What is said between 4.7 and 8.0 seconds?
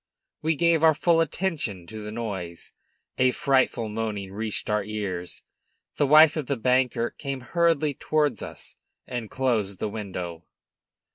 ears. The wife of the banker came hurriedly